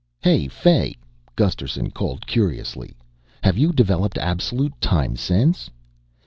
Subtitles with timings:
[0.21, 0.95] "Hey, Fay,"
[1.35, 2.95] Gusterson called curiously,
[3.43, 5.69] "have you developed absolute time sense?"